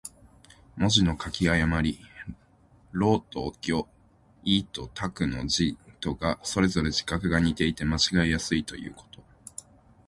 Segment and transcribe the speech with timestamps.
[0.77, 1.99] 文字の書き誤り。
[2.91, 3.85] 「魯」と「魚」、
[4.43, 9.23] 「亥」と「豕」の字とが、それぞれ字画が似ていて間違えやすいということ。